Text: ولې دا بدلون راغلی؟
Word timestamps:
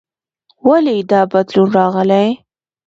ولې 0.67 0.95
دا 1.11 1.21
بدلون 1.31 1.69
راغلی؟ 1.77 2.27